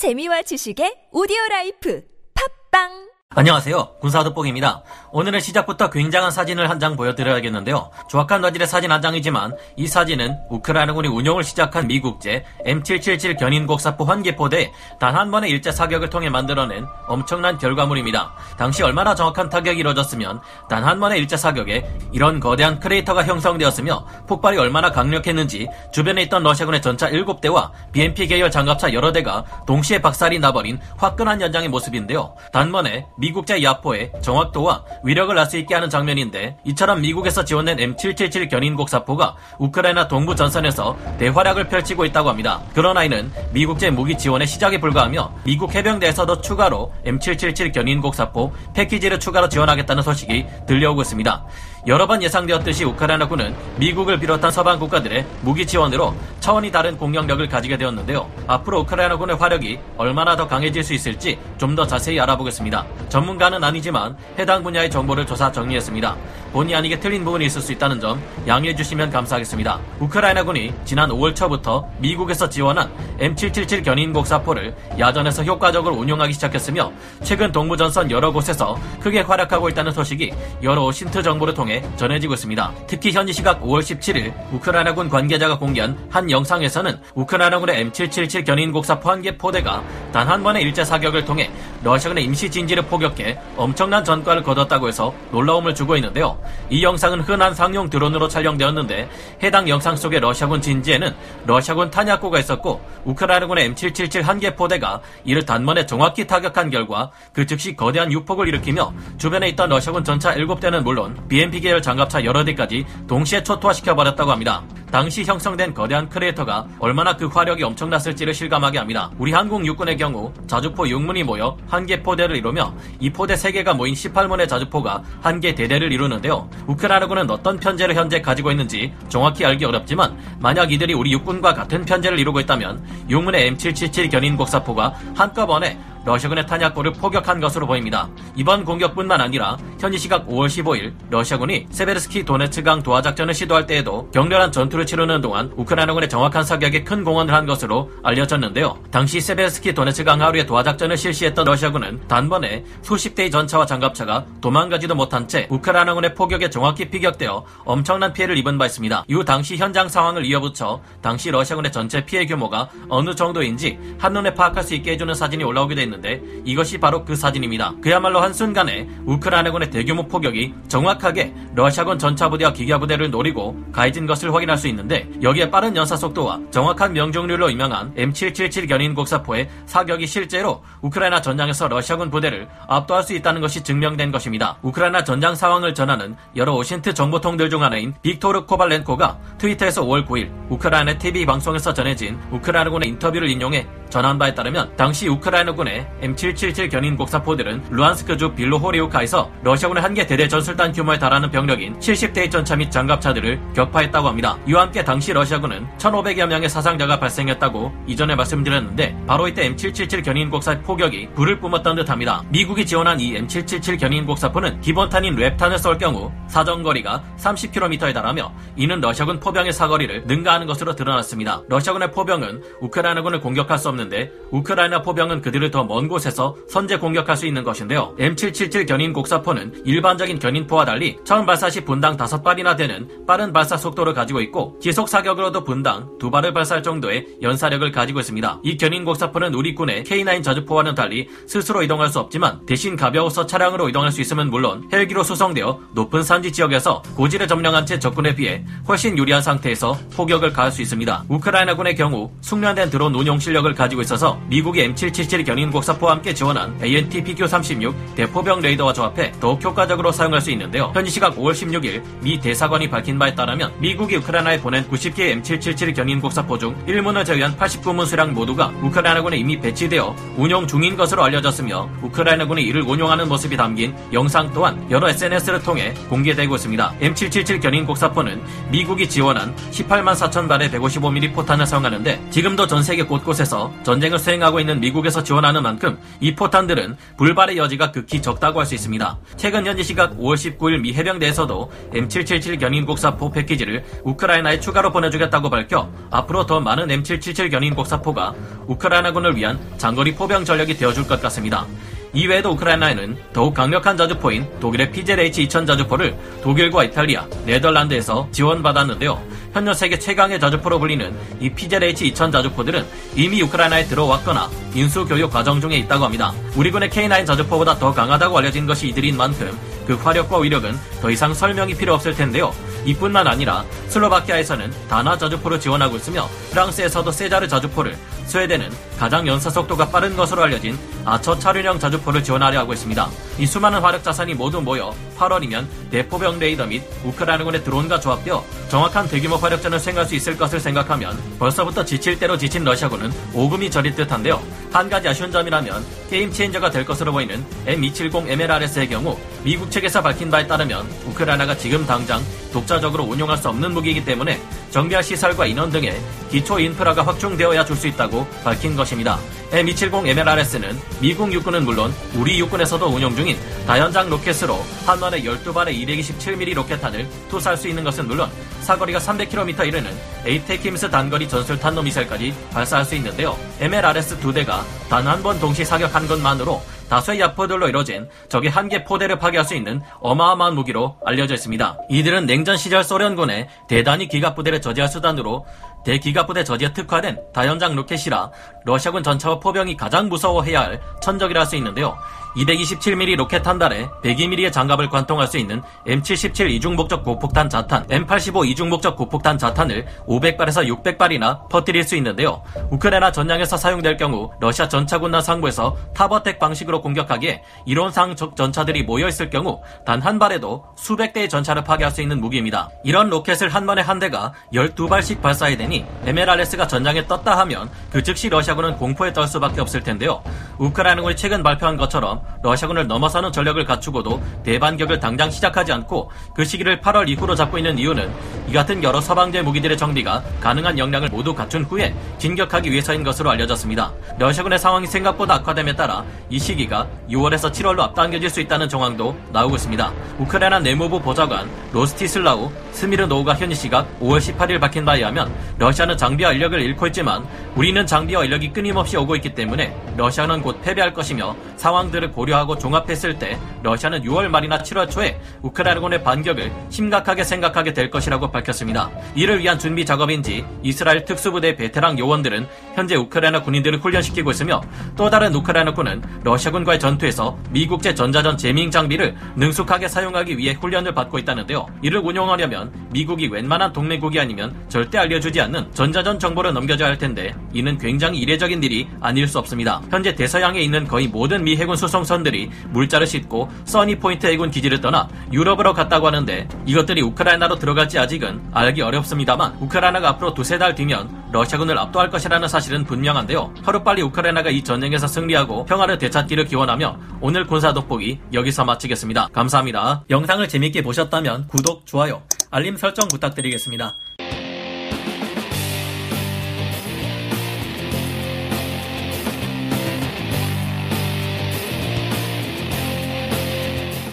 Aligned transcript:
재미와 0.00 0.40
지식의 0.48 1.12
오디오 1.12 1.36
라이프. 1.50 2.00
팟빵 2.32 3.09
안녕하세요. 3.36 3.90
군사도뽕입니다. 4.00 4.82
오늘은 5.12 5.38
시작부터 5.38 5.88
굉장한 5.88 6.32
사진을 6.32 6.68
한 6.68 6.80
장 6.80 6.96
보여드려야겠는데요. 6.96 7.90
조악한 8.08 8.42
화질의 8.42 8.66
사진 8.66 8.90
한 8.90 9.00
장이지만 9.00 9.54
이 9.76 9.86
사진은 9.86 10.36
우크라이나군이 10.48 11.06
운용을 11.06 11.44
시작한 11.44 11.86
미국제 11.86 12.44
M777 12.66 13.38
견인곡사포 13.38 14.04
한 14.04 14.22
개 14.22 14.41
포대 14.41 14.72
단 14.98 15.14
한 15.14 15.30
번의 15.30 15.48
일제 15.50 15.70
사격을 15.70 16.10
통해 16.10 16.28
만들어낸 16.28 16.84
엄청난 17.06 17.56
결과물입니다. 17.56 18.32
당시 18.58 18.82
얼마나 18.82 19.14
정확한 19.14 19.48
타격이 19.48 19.78
이루어졌으면 19.78 20.40
단 20.68 20.82
한 20.82 20.98
번의 20.98 21.20
일제 21.20 21.36
사격에 21.36 21.86
이런 22.10 22.40
거대한 22.40 22.80
크레이터가 22.80 23.22
형성되었으며 23.24 24.06
폭발이 24.26 24.58
얼마나 24.58 24.90
강력했는지 24.90 25.68
주변에 25.92 26.22
있던 26.22 26.42
러시아군의 26.42 26.82
전차 26.82 27.08
7대와 27.10 27.70
BMP 27.92 28.26
계열 28.26 28.50
장갑차 28.50 28.92
여러 28.92 29.12
대가 29.12 29.44
동시에 29.68 30.00
박살이 30.02 30.40
나버린 30.40 30.80
화끈한 30.96 31.40
현장의 31.42 31.68
모습인데요. 31.68 32.34
단번에 32.52 33.06
미국제 33.20 33.62
야포의 33.62 34.12
정확도와 34.22 34.84
위력을 35.04 35.38
알 35.38 35.50
수 35.50 35.58
있게 35.58 35.74
하는 35.74 35.90
장면인데 35.90 36.58
이처럼 36.64 37.00
미국에서 37.00 37.44
지원된 37.44 37.76
M777 37.78 38.48
견인곡사포가 38.48 39.34
우크라이나 39.58 40.06
동부 40.06 40.36
전선에서 40.36 40.96
대활약을 41.18 41.66
펼치고 41.68 42.04
있다고 42.04 42.28
합니다. 42.28 42.60
그러나 42.72 43.02
이는 43.02 43.32
미국제 43.52 43.90
무기 43.90 44.16
지원의 44.16 44.46
시작에 44.46 44.78
불과하며 44.78 45.32
미국 45.44 45.74
해병대에서도 45.74 46.40
추가로 46.40 46.92
M777 47.04 47.72
견인곡 47.74 48.14
사포 48.14 48.52
패키지를 48.74 49.18
추가로 49.18 49.48
지원하겠다는 49.48 50.04
소식이 50.04 50.46
들려오고 50.66 51.02
있습니다. 51.02 51.44
여러 51.86 52.06
번 52.06 52.22
예상되었듯이 52.22 52.84
우크라이나군은 52.84 53.54
미국을 53.76 54.18
비롯한 54.20 54.50
서방 54.50 54.78
국가들의 54.78 55.24
무기 55.40 55.66
지원으로 55.66 56.14
차원이 56.40 56.70
다른 56.70 56.98
공격력을 56.98 57.48
가지게 57.48 57.78
되었는데요. 57.78 58.30
앞으로 58.46 58.80
우크라이나군의 58.80 59.36
화력이 59.36 59.78
얼마나 59.96 60.36
더 60.36 60.46
강해질 60.46 60.84
수 60.84 60.92
있을지 60.92 61.38
좀 61.56 61.70
더 61.70 61.86
자세히 61.86 62.18
알아보겠습니다. 62.18 62.84
전문가는 63.08 63.62
아니지만 63.62 64.16
해당 64.36 64.64
분야의 64.64 64.90
정보를 64.90 65.24
조사 65.24 65.52
정리했습니다. 65.52 66.16
본의 66.52 66.74
아니게 66.74 66.98
틀린 66.98 67.24
부분이 67.24 67.46
있을 67.46 67.62
수 67.62 67.70
있다는 67.72 68.00
점 68.00 68.20
양해해 68.48 68.74
주시면 68.74 69.10
감사하겠습니다. 69.10 69.78
우크라이나군이 70.00 70.74
지난 70.84 71.10
5월 71.10 71.36
초부터 71.36 71.88
미국에서 71.98 72.48
지원한 72.48 72.90
M777 73.20 73.84
견인 73.84 74.12
곡사포를 74.12 74.74
야전에서 74.98 75.44
효과적으로 75.44 75.94
운용하기 75.94 76.32
시작했으며 76.32 76.90
최근 77.22 77.52
동부전선 77.52 78.10
여러 78.10 78.32
곳에서 78.32 78.76
크게 78.98 79.20
활약하고 79.20 79.68
있다는 79.68 79.92
소식이 79.92 80.32
여러 80.64 80.90
신트 80.90 81.22
정보를 81.22 81.54
통해 81.54 81.69
전해지고 81.96 82.34
있습니다. 82.34 82.72
특히 82.86 83.12
현지 83.12 83.32
시각 83.32 83.60
5월 83.62 83.80
17일 83.80 84.32
우크라이나군 84.52 85.08
관계자가 85.08 85.58
공개한 85.58 85.96
한 86.10 86.30
영상에서는 86.30 86.98
우크라이나군의 87.14 87.84
M777 87.90 88.44
견인 88.46 88.72
곡사 88.72 88.98
포 89.00 89.10
한개 89.10 89.36
포대가 89.36 89.82
단 90.12 90.30
한 90.30 90.42
번의 90.44 90.62
일제 90.62 90.84
사격을 90.84 91.24
통해 91.24 91.50
러시아군의 91.82 92.22
임시 92.24 92.48
진지를 92.50 92.84
포격해 92.84 93.36
엄청난 93.56 94.04
전과를 94.04 94.42
거뒀다고 94.44 94.86
해서 94.86 95.12
놀라움을 95.32 95.74
주고 95.74 95.96
있는데요. 95.96 96.38
이 96.68 96.84
영상은 96.84 97.20
흔한 97.20 97.52
상용 97.54 97.90
드론으로 97.90 98.28
촬영되었는데 98.28 99.08
해당 99.42 99.68
영상 99.68 99.96
속의 99.96 100.20
러시아군 100.20 100.60
진지에는 100.60 101.12
러시아군 101.46 101.90
탄약고가 101.90 102.38
있었고 102.38 102.80
우크라이나군의 103.04 103.72
M777 103.74 104.22
한 104.22 104.40
개 104.40 104.54
포대가 104.54 105.00
이를 105.24 105.44
단번에 105.44 105.84
정확히 105.84 106.26
타격한 106.26 106.70
결과 106.70 107.10
그 107.34 107.44
즉시 107.44 107.76
거대한 107.76 108.10
유폭을 108.12 108.48
일으키며 108.48 108.92
주변에 109.18 109.48
있던 109.50 109.68
러시아군 109.68 110.02
전차 110.04 110.34
7대는 110.34 110.82
물론 110.82 111.14
BMP 111.28 111.59
계열 111.60 111.80
장갑차 111.82 112.24
여러 112.24 112.44
대까지 112.44 112.84
동시에 113.06 113.42
초토화시켜 113.42 113.94
버렸다고 113.94 114.30
합니다. 114.32 114.62
당시 114.90 115.22
형성된 115.22 115.72
거대한 115.72 116.08
크레이터가 116.08 116.66
얼마나 116.80 117.16
그 117.16 117.26
화력이 117.26 117.62
엄청났을지를 117.62 118.34
실감하게 118.34 118.78
합니다. 118.78 119.08
우리 119.18 119.30
한국 119.32 119.64
육군의 119.64 119.96
경우 119.96 120.32
자주포 120.48 120.84
6문이 120.84 121.22
모여 121.22 121.56
한 121.68 121.86
개 121.86 122.02
포대를 122.02 122.36
이루며 122.36 122.74
이 123.00 123.08
포대 123.10 123.34
3개가 123.34 123.74
모인 123.76 123.94
18문의 123.94 124.48
자주포가 124.48 125.02
한 125.22 125.40
개 125.40 125.54
대대를 125.54 125.92
이루는데요. 125.92 126.48
우크라이나군은 126.66 127.30
어떤 127.30 127.58
편제를 127.58 127.94
현재 127.94 128.20
가지고 128.20 128.50
있는지 128.50 128.92
정확히 129.08 129.44
알기 129.44 129.64
어렵지만 129.64 130.16
만약 130.40 130.72
이들이 130.72 130.92
우리 130.94 131.12
육군과 131.12 131.54
같은 131.54 131.84
편제를 131.84 132.18
이루고 132.18 132.40
있다면 132.40 132.84
6문의 133.08 133.56
M777 133.56 134.10
견인 134.10 134.36
곡사포가 134.36 134.94
한꺼번에 135.16 135.78
러시아군의 136.04 136.46
탄약고를 136.46 136.92
포격한 136.92 137.40
것으로 137.40 137.66
보입니다. 137.66 138.08
이번 138.34 138.64
공격뿐만 138.64 139.20
아니라 139.20 139.58
현지 139.78 139.98
시각 139.98 140.26
5월 140.26 140.46
15일 140.46 140.92
러시아군이 141.10 141.66
세베르스키 141.70 142.24
도네츠강 142.24 142.82
도하작전을 142.82 143.34
시도할 143.34 143.66
때에도 143.66 144.10
격렬한 144.10 144.52
전투를 144.52 144.86
치르는 144.86 145.20
동안 145.20 145.52
우크라이나군의 145.56 146.08
정확한 146.08 146.44
사격에 146.44 146.84
큰 146.84 147.04
공헌을 147.04 147.34
한 147.34 147.46
것으로 147.46 147.90
알려졌는데요. 148.02 148.78
당시 148.90 149.20
세베르스키 149.20 149.74
도네츠강 149.74 150.20
하류에 150.20 150.46
도하작전을 150.46 150.96
실시했던 150.96 151.44
러시아군은 151.44 152.00
단번에 152.08 152.64
수십 152.82 153.14
대의 153.14 153.30
전차와 153.30 153.66
장갑차가 153.66 154.24
도망가지도 154.40 154.94
못한 154.94 155.28
채 155.28 155.46
우크라이나군의 155.50 156.14
포격에 156.14 156.50
정확히 156.50 156.88
피격되어 156.88 157.44
엄청난 157.64 158.12
피해를 158.12 158.36
입은 158.38 158.58
바 158.58 158.66
있습니다. 158.66 159.04
이후 159.08 159.24
당시 159.24 159.56
현장 159.56 159.88
상황을 159.88 160.24
이어붙여 160.24 160.80
당시 161.02 161.30
러시아군의 161.30 161.72
전체 161.72 162.04
피해 162.04 162.26
규모가 162.26 162.68
어느 162.88 163.14
정도인지 163.14 163.78
한눈에 163.98 164.34
파악할 164.34 164.62
수 164.62 164.74
있게 164.74 164.92
해주는 164.92 165.12
사진이 165.14 165.44
올라오게 165.44 165.74
돼 165.98 166.10
있는데 166.10 166.22
이것이 166.44 166.78
바로 166.78 167.04
그 167.04 167.14
사진입니다. 167.16 167.74
그야말로 167.82 168.20
한순간에 168.20 168.88
우크라이나군의 169.04 169.70
대규모 169.70 170.06
포격이 170.06 170.54
정확하게 170.68 171.34
러시아군 171.54 171.98
전차부대와 171.98 172.52
기갑부대를 172.52 173.10
노리고 173.10 173.56
가해진 173.72 174.06
것을 174.06 174.32
확인할 174.34 174.56
수 174.56 174.68
있는데 174.68 175.08
여기에 175.22 175.50
빠른 175.50 175.76
연사 175.76 175.96
속도와 175.96 176.40
정확한 176.50 176.92
명중률로 176.92 177.50
유명한 177.50 177.94
M777 177.94 178.68
견인 178.68 178.94
곡사포의 178.94 179.48
사격이 179.66 180.06
실제로 180.06 180.62
우크라이나 180.82 181.20
전장에서 181.20 181.68
러시아군 181.68 182.10
부대를 182.10 182.48
압도할 182.68 183.02
수 183.02 183.14
있다는 183.14 183.40
것이 183.40 183.62
증명된 183.62 184.12
것입니다. 184.12 184.58
우크라이나 184.62 185.04
전장 185.04 185.34
상황을 185.34 185.74
전하는 185.74 186.16
여러 186.36 186.54
OSINT 186.54 186.94
정보통들 186.94 187.50
중 187.50 187.62
하나인 187.62 187.94
빅토르 188.02 188.46
코발렌코가 188.46 189.18
트위터에서 189.38 189.84
5월 189.84 190.06
9일 190.06 190.30
우크라이나 190.50 190.98
TV 190.98 191.26
방송에서 191.26 191.72
전해진 191.72 192.18
우크라이나군의 192.30 192.88
인터뷰를 192.90 193.28
인용해 193.28 193.66
전한 193.90 194.18
바에 194.18 194.34
따르면 194.34 194.76
당시 194.76 195.08
우크라이나군의 195.08 195.86
M777 196.02 196.70
견인 196.70 196.96
곡사포들은 196.96 197.64
루한스크주 197.70 198.32
빌로호리우카에서 198.34 199.30
러시아군의 199.42 199.82
한 199.82 199.90
개 199.90 200.06
대대 200.06 200.28
전술단 200.28 200.70
규모에 200.70 200.98
달하는 201.00 201.30
병력인 201.32 201.80
70대의 201.80 202.30
전차 202.30 202.54
및 202.54 202.70
장갑차들을 202.70 203.40
격파했다고 203.54 204.06
합니다. 204.06 204.38
이와 204.46 204.62
함께 204.62 204.84
당시 204.84 205.12
러시아군은 205.12 205.66
1,500여 205.78 206.26
명의 206.26 206.48
사상자가 206.48 207.00
발생했다고 207.00 207.72
이전에 207.88 208.14
말씀드렸는데 208.14 208.96
바로 209.06 209.26
이때 209.26 209.50
M777 209.50 210.04
견인 210.04 210.30
곡사 210.30 210.60
포격이 210.60 211.08
불을 211.16 211.40
뿜었던 211.40 211.74
듯합니다. 211.74 212.22
미국이 212.28 212.64
지원한 212.64 213.00
이 213.00 213.14
M777 213.14 213.80
견인 213.80 214.06
곡사포는 214.06 214.60
기본탄인 214.60 215.16
RAP탄을 215.16 215.58
쏠 215.58 215.76
경우 215.76 216.12
사정거리가 216.28 217.02
30km에 217.18 217.92
달하며 217.92 218.32
이는 218.56 218.80
러시아군 218.80 219.18
포병의 219.18 219.52
사거리를 219.52 220.04
능가하는 220.06 220.46
것으로 220.46 220.76
드러났습니다. 220.76 221.42
러시아군의 221.48 221.90
포병은 221.90 222.42
우크라이나군을 222.60 223.20
공격할 223.20 223.58
수 223.58 223.68
없는데 223.68 224.12
우크라이나 224.30 224.82
포병은 224.82 225.22
그들을 225.22 225.50
더 225.50 225.64
먼 225.64 225.88
곳에서 225.88 226.36
선제 226.48 226.78
공격할 226.78 227.16
수 227.16 227.26
있는 227.26 227.44
것인데요. 227.44 227.94
M777 227.98 228.66
견인 228.66 228.92
곡사포는 228.92 229.62
일반적인 229.64 230.18
견인포와 230.18 230.64
달리 230.64 230.98
처음 231.04 231.26
발사 231.26 231.48
시 231.48 231.60
분당 231.64 231.96
5발이나 231.96 232.56
되는 232.56 232.88
빠른 233.06 233.32
발사 233.32 233.56
속도를 233.56 233.94
가지고 233.94 234.20
있고 234.20 234.56
지속 234.60 234.88
사격으로도 234.88 235.44
분당 235.44 235.88
2발을 236.00 236.34
발사할 236.34 236.62
정도의 236.62 237.06
연사력을 237.22 237.70
가지고 237.70 238.00
있습니다. 238.00 238.40
이 238.42 238.56
견인 238.56 238.84
곡사포는 238.84 239.34
우리 239.34 239.54
군의 239.54 239.84
K9 239.84 240.22
자주포와는 240.22 240.74
달리 240.74 241.08
스스로 241.26 241.62
이동할 241.62 241.88
수 241.88 242.00
없지만 242.00 242.44
대신 242.46 242.76
가벼워서 242.76 243.26
차량으로 243.26 243.68
이동할 243.68 243.92
수 243.92 244.00
있으면 244.00 244.28
물론 244.28 244.68
헬기로 244.72 245.04
수송되어 245.04 245.60
높은 245.74 246.02
산지 246.02 246.32
지역에서 246.32 246.82
고지를 246.96 247.28
점령한 247.28 247.64
채 247.64 247.78
적군에 247.78 248.14
비해 248.14 248.44
훨씬 248.66 248.98
유리한 248.98 249.22
상태에서 249.22 249.78
포격을 249.94 250.32
가할 250.32 250.50
수 250.50 250.62
있습니다. 250.62 251.04
우크라이나군의 251.08 251.76
경우 251.76 252.10
숙련된 252.22 252.70
드론 252.70 252.94
운용 252.94 253.18
실력을 253.20 253.52
가지고 253.54 253.69
있어서 253.82 254.18
미국이 254.26 254.66
M777 254.68 255.26
견인 255.26 255.50
곡 255.50 255.62
사포와 255.64 255.92
함께 255.92 256.14
지원한 256.14 256.58
ANT 256.62 257.02
PQ-36 257.02 257.94
대포병 257.94 258.40
레이더와 258.40 258.72
조합해 258.72 259.12
더욱 259.20 259.42
효과적으로 259.44 259.92
사용할 259.92 260.20
수 260.20 260.30
있는데요. 260.30 260.70
현지 260.74 260.90
시각 260.90 261.16
5월 261.16 261.32
16일 261.32 261.82
미 262.00 262.18
대사관이 262.18 262.68
밝힌 262.70 262.98
바에 262.98 263.14
따르면 263.14 263.52
미국이 263.58 263.96
우크라이나에 263.96 264.40
보낸 264.40 264.68
90개의 264.68 265.22
M777 265.22 265.74
견인 265.76 266.00
곡 266.00 266.12
사포 266.12 266.38
중 266.38 266.54
1문을 266.66 267.04
제외한 267.04 267.36
89문 267.36 267.86
수량 267.86 268.14
모두가 268.14 268.52
우크라이나군에 268.62 269.16
이미 269.16 269.38
배치되어 269.40 269.94
운용 270.16 270.46
중인 270.46 270.76
것으로 270.76 271.04
알려졌으며 271.04 271.68
우크라이나군이 271.82 272.42
이를 272.42 272.62
운용하는 272.62 273.08
모습이 273.08 273.36
담긴 273.36 273.74
영상 273.92 274.32
또한 274.32 274.66
여러 274.70 274.88
SNS를 274.88 275.42
통해 275.42 275.74
공개되고 275.88 276.34
있습니다. 276.34 276.74
M777 276.80 277.40
견인 277.40 277.66
곡 277.66 277.76
사포는 277.76 278.22
미국이 278.50 278.88
지원한 278.88 279.34
18만 279.50 279.94
4천 279.94 280.28
발의 280.28 280.50
155mm 280.50 281.14
포탄을 281.14 281.46
사용하는데 281.46 282.00
지금도 282.10 282.46
전 282.46 282.62
세계 282.62 282.82
곳곳에서 282.82 283.52
전쟁을 283.62 283.98
수행하고 283.98 284.40
있는 284.40 284.60
미국에서 284.60 285.02
지원하는 285.02 285.42
만큼 285.42 285.78
이 286.00 286.14
포탄들은 286.14 286.76
불발의 286.96 287.36
여지가 287.36 287.72
극히 287.72 288.00
적다고 288.00 288.38
할 288.38 288.46
수 288.46 288.54
있습니다. 288.54 288.98
최근 289.16 289.46
현지 289.46 289.62
시각 289.62 289.96
5월 289.98 290.14
19일 290.14 290.60
미 290.60 290.72
해병대에서도 290.72 291.52
M777 291.74 292.40
견인 292.40 292.64
곡사포 292.64 293.10
패키지를 293.10 293.64
우크라이나 293.84 294.20
우크라이나에 294.20 294.40
추가로 294.40 294.72
보내주겠다고 294.72 295.30
밝혀 295.30 295.70
앞으로 295.90 296.26
더 296.26 296.40
많은 296.40 296.68
M777 296.68 297.30
견인 297.30 297.54
곡사포가 297.54 298.14
우크라이나군을 298.46 299.16
위한 299.16 299.38
장거리 299.58 299.94
포병 299.94 300.24
전력이 300.24 300.56
되어줄 300.56 300.86
것 300.86 301.00
같습니다. 301.02 301.46
이외에도 301.92 302.30
우크라이나에는 302.30 302.96
더욱 303.12 303.34
강력한 303.34 303.76
자주포인 303.76 304.26
독일의 304.38 304.70
PZH-2000 304.70 305.46
자주포를 305.46 305.96
독일과 306.22 306.64
이탈리아, 306.64 307.04
네덜란드에서 307.26 308.08
지원받았는데요. 308.12 309.02
현재 309.32 309.54
세계 309.54 309.78
최강의 309.78 310.18
자주포로 310.18 310.58
불리는 310.58 310.92
이 311.20 311.30
PZH-2000 311.30 312.12
자주포들은 312.12 312.66
이미 312.96 313.22
우크라이나에 313.22 313.64
들어왔거나 313.64 314.28
인수 314.54 314.84
교육 314.86 315.12
과정 315.12 315.40
중에 315.40 315.56
있다고 315.58 315.84
합니다. 315.84 316.12
우리 316.34 316.50
군의 316.50 316.68
K9 316.68 317.06
자주포보다 317.06 317.56
더 317.58 317.72
강하다고 317.72 318.18
알려진 318.18 318.46
것이 318.46 318.68
이들인 318.68 318.96
만큼 318.96 319.30
그 319.66 319.74
화력과 319.74 320.18
위력은 320.18 320.58
더 320.80 320.90
이상 320.90 321.14
설명이 321.14 321.54
필요 321.54 321.74
없을 321.74 321.94
텐데요. 321.94 322.34
이뿐만 322.64 323.06
아니라 323.06 323.44
슬로바키아에서는 323.68 324.52
다나 324.68 324.98
자주포를 324.98 325.38
지원하고 325.38 325.76
있으며 325.76 326.08
프랑스에서도 326.30 326.90
세자르 326.90 327.28
자주포를 327.28 327.76
스웨덴은 328.06 328.50
가장 328.78 329.06
연사 329.06 329.30
속도가 329.30 329.70
빠른 329.70 329.96
것으로 329.96 330.24
알려진 330.24 330.58
아처 330.84 331.18
차륜형 331.18 331.58
자주포를 331.58 332.02
지원하려 332.02 332.40
하고 332.40 332.52
있습니다. 332.52 332.88
이 333.18 333.26
수많은 333.26 333.60
화력 333.60 333.82
자산이 333.82 334.14
모두 334.14 334.40
모여 334.40 334.74
8월이면 334.98 335.46
대포병 335.70 336.18
레이더 336.18 336.46
및 336.46 336.62
우크라이나군의 336.84 337.44
드론과 337.44 337.80
조합되어 337.80 338.24
정확한 338.48 338.88
대규모 338.88 339.16
화력전을 339.16 339.58
수행할 339.58 339.86
수 339.86 339.94
있을 339.94 340.16
것을 340.16 340.40
생각하면 340.40 340.98
벌써부터 341.18 341.64
지칠 341.64 341.98
대로 341.98 342.16
지친 342.16 342.44
러시아군은 342.44 342.92
오금이 343.12 343.50
저릴 343.50 343.74
듯한데요. 343.74 344.22
한 344.52 344.68
가지 344.68 344.88
아쉬운 344.88 345.12
점이라면 345.12 345.64
game 345.88 346.12
changer가 346.12 346.50
될 346.50 346.64
것으로 346.64 346.92
보이는 346.92 347.24
M270 347.46 348.08
MLRS의 348.08 348.68
경우 348.68 348.98
미국 349.22 349.50
측에서 349.50 349.82
밝힌 349.82 350.10
바에 350.10 350.26
따르면 350.26 350.66
우크라이나가 350.86 351.36
지금 351.36 351.64
당장 351.66 352.02
독자적으로 352.32 352.84
운용할 352.84 353.16
수 353.16 353.28
없는 353.28 353.52
무기이기 353.52 353.84
때문에 353.84 354.20
정비할 354.50 354.82
시설과 354.82 355.26
인원 355.26 355.50
등의 355.50 355.80
기초 356.10 356.38
인프라가 356.40 356.84
확충되어야 356.84 357.44
줄 357.44 357.56
수 357.56 357.66
있다고 357.68 358.06
밝힌 358.24 358.56
것입니다. 358.56 358.98
M270 359.32 359.86
MLRS는 359.86 360.58
미국 360.80 361.12
육군은 361.12 361.44
물론 361.44 361.72
우리 361.94 362.18
육군에서도 362.18 362.66
운용 362.66 362.96
중인 362.96 363.16
다연장 363.46 363.88
로켓으로 363.90 364.42
한 364.66 364.80
번에 364.80 365.02
12발의 365.02 365.66
227mm 365.66 366.34
로켓탄을 366.34 366.88
투사할 367.10 367.36
수 367.36 367.46
있는 367.48 367.62
것은 367.62 367.86
물론 367.86 368.10
사거리가 368.40 368.78
300km 368.80 369.46
이르는 369.46 369.70
ATACMS 370.06 370.70
단거리 370.70 371.08
전술 371.08 371.38
탄도 371.38 371.62
미사일까지 371.62 372.14
발사할 372.32 372.64
수 372.64 372.74
있는데요. 372.76 373.16
MLRS 373.40 373.98
두 373.98 374.12
대가 374.12 374.44
단 374.68 374.86
한 374.86 375.00
번 375.02 375.20
동시 375.20 375.44
사격한 375.44 375.86
것만으로 375.86 376.42
다수의 376.70 377.00
야포들로 377.00 377.48
이뤄진 377.48 377.88
적의 378.08 378.30
한 378.30 378.48
개 378.50 378.64
포대를 378.64 378.98
파괴할 378.98 379.24
수 379.24 379.34
있는 379.34 379.60
어마어마한 379.80 380.34
무기로 380.34 380.76
알려져 380.84 381.14
있습니다. 381.14 381.58
이들은 381.68 382.06
냉전 382.06 382.36
시절 382.36 382.64
소련군의 382.64 383.28
대단위 383.48 383.86
기갑 383.86 384.16
부대를 384.16 384.40
저지할 384.40 384.68
수단으로 384.68 385.24
대기갑부대 385.64 386.24
저지에 386.24 386.52
특화된 386.52 387.00
다연장 387.12 387.54
로켓이라 387.54 388.10
러시아군 388.44 388.82
전차와 388.82 389.20
포병이 389.20 389.56
가장 389.56 389.88
무서워해야 389.88 390.40
할 390.42 390.60
천적이라 390.80 391.20
할 391.20 391.26
수 391.26 391.36
있는데요. 391.36 391.76
227mm 392.16 392.96
로켓 392.96 393.24
한 393.24 393.38
발에 393.38 393.68
102mm의 393.84 394.32
장갑을 394.32 394.68
관통할 394.68 395.06
수 395.06 395.16
있는 395.16 395.42
M77 395.66 396.28
이중목적 396.30 396.82
고폭탄 396.82 397.28
자탄, 397.30 397.64
M85 397.68 398.26
이중목적 398.26 398.74
고폭탄 398.76 399.16
자탄을 399.16 399.64
500발에서 399.86 400.44
600발이나 400.62 401.28
퍼뜨릴 401.28 401.62
수 401.62 401.76
있는데요. 401.76 402.22
우크라이나 402.50 402.90
전장에서 402.90 403.36
사용될 403.36 403.76
경우 403.76 404.10
러시아 404.20 404.48
전차군단 404.48 405.02
상부에서 405.02 405.56
top 405.72 405.87
attack 405.87 406.18
방식으로 406.18 406.60
공격하기에 406.62 407.22
이론상 407.46 407.94
적 407.94 408.16
전차들이 408.16 408.64
모여 408.64 408.88
있을 408.88 409.08
경우 409.10 409.40
단 409.64 409.80
한 409.80 409.98
발에도 409.98 410.44
수백 410.56 410.92
대의 410.92 411.08
전차를 411.08 411.42
파괴할 411.42 411.72
수 411.72 411.80
있는 411.80 412.00
무기입니다. 412.00 412.50
이런 412.64 412.90
로켓을 412.90 413.28
한 413.30 413.46
번에 413.46 413.62
한 413.62 413.78
대가 413.78 414.12
12발씩 414.34 415.00
발사해 415.00 415.36
MLRS가 415.84 416.46
전장에 416.46 416.86
떴다 416.86 417.18
하면 417.18 417.50
그 417.70 417.82
즉시 417.82 418.08
러시아군은 418.08 418.56
공포에 418.56 418.92
떨 418.92 419.06
수밖에 419.06 419.40
없을 419.40 419.62
텐데요. 419.62 420.02
우크라이나군이 420.40 420.96
최근 420.96 421.22
발표한 421.22 421.58
것처럼 421.58 422.00
러시아군을 422.22 422.66
넘어서는 422.66 423.12
전력을 423.12 423.44
갖추고도 423.44 424.02
대반격을 424.24 424.80
당장 424.80 425.10
시작하지 425.10 425.52
않고 425.52 425.90
그 426.14 426.24
시기를 426.24 426.60
8월 426.60 426.88
이후로 426.88 427.14
잡고 427.14 427.36
있는 427.36 427.58
이유는 427.58 427.92
이 428.28 428.32
같은 428.32 428.62
여러 428.62 428.80
서방제 428.80 429.20
무기들의 429.22 429.56
정비가 429.58 430.02
가능한 430.20 430.58
역량을 430.58 430.88
모두 430.88 431.14
갖춘 431.14 431.44
후에 431.44 431.74
진격하기 431.98 432.50
위해서인 432.50 432.82
것으로 432.82 433.10
알려졌습니다. 433.10 433.72
러시아군의 433.98 434.38
상황이 434.38 434.66
생각보다 434.66 435.16
악화됨에 435.16 435.54
따라 435.56 435.84
이 436.08 436.18
시기가 436.18 436.66
6월에서 436.88 437.30
7월로 437.30 437.60
앞당겨질 437.60 438.08
수 438.08 438.20
있다는 438.20 438.48
정황도 438.48 438.96
나오고 439.12 439.36
있습니다. 439.36 439.72
우크라이나 439.98 440.38
내무부 440.38 440.80
보좌관 440.80 441.28
로스티슬라우 441.52 442.30
스미르노우가 442.52 443.14
현지 443.14 443.34
시각 443.34 443.66
5월 443.80 443.98
18일 443.98 444.40
밝힌 444.40 444.64
바에 444.64 444.82
하면 444.84 445.12
러시아는 445.38 445.76
장비와 445.76 446.12
인력을 446.12 446.40
잃고 446.40 446.66
있지만 446.68 447.04
우리는 447.34 447.66
장비와 447.66 448.04
인력이 448.04 448.32
끊임없이 448.32 448.76
오고 448.76 448.96
있기 448.96 449.14
때문에 449.14 449.54
러시아는 449.76 450.22
곧 450.30 450.40
패배할 450.42 450.72
것이며 450.72 451.16
상황들을 451.36 451.90
고려하고 451.90 452.38
종합했을 452.38 452.98
때 452.98 453.18
러시아는 453.42 453.82
6월 453.82 454.06
말이나 454.08 454.38
7월 454.38 454.70
초에 454.70 455.00
우크라이나군의 455.22 455.82
반격을 455.82 456.30
심각하게 456.50 457.02
생각하게 457.02 457.52
될 457.52 457.68
것이라고 457.68 458.12
밝혔습니다. 458.12 458.70
이를 458.94 459.18
위한 459.18 459.38
준비 459.38 459.64
작업인지 459.64 460.24
이스라엘 460.42 460.84
특수부대 460.84 461.34
베테랑 461.34 461.78
요원들은 461.80 462.28
현재 462.54 462.76
우크라이나 462.76 463.22
군인들을 463.22 463.58
훈련시키고 463.58 464.12
있으며 464.12 464.40
또 464.76 464.88
다른 464.88 465.12
우크라이나군은 465.14 465.82
러시아군과의 466.04 466.60
전투에서 466.60 467.18
미국제 467.30 467.74
전자전 467.74 468.16
제밍 468.16 468.52
장비를 468.52 468.94
능숙하게 469.16 469.66
사용하기 469.66 470.16
위해 470.16 470.34
훈련을 470.40 470.74
받고 470.74 470.98
있다는데요. 470.98 471.46
이를 471.62 471.80
운용하려면 471.80 472.52
미국이 472.70 473.08
웬만한 473.08 473.52
동맹국이 473.52 473.98
아니면 473.98 474.34
절대 474.48 474.78
알려주지 474.78 475.20
않는 475.20 475.52
전자전 475.52 475.98
정보를 475.98 476.32
넘겨줘야 476.32 476.68
할 476.68 476.78
텐데 476.78 477.14
이는 477.32 477.58
굉장히 477.58 477.98
이례적인 477.98 478.42
일이 478.42 478.68
아닐 478.80 479.06
수 479.06 479.18
없습니다. 479.18 479.60
현재 479.70 479.94
대서양에 479.94 480.40
있는 480.40 480.66
거의 480.66 480.88
모든 480.88 481.24
미 481.24 481.36
해군 481.36 481.56
수송선들이 481.56 482.30
물자를 482.50 482.86
싣고 482.86 483.28
써니포인트 483.44 484.06
해군 484.06 484.30
기지를 484.30 484.60
떠나 484.60 484.88
유럽으로 485.12 485.54
갔다고 485.54 485.86
하는데 485.86 486.28
이것들이 486.46 486.82
우크라이나로 486.82 487.36
들어갈지 487.36 487.78
아직은 487.78 488.20
알기 488.32 488.62
어렵습니다만 488.62 489.36
우크라이나가 489.40 489.90
앞으로 489.90 490.14
두세 490.14 490.38
달 490.38 490.54
뒤면 490.54 491.10
러시아군을 491.12 491.58
압도할 491.58 491.90
것이라는 491.90 492.28
사실은 492.28 492.64
분명한데요. 492.64 493.34
하루빨리 493.42 493.82
우크라이나가 493.82 494.30
이 494.30 494.42
전쟁에서 494.42 494.86
승리하고 494.86 495.44
평화를 495.44 495.78
되찾기를 495.78 496.26
기원하며 496.26 496.78
오늘 497.00 497.26
군사 497.26 497.52
돋보기 497.52 497.98
여기서 498.12 498.44
마치겠습니다. 498.44 499.08
감사합니다. 499.12 499.84
영상을 499.90 500.26
재밌게 500.28 500.62
보셨다면 500.62 501.26
구독, 501.28 501.66
좋아요, 501.66 502.02
알림 502.30 502.56
설정 502.56 502.86
부탁드리겠습니다. 502.88 503.76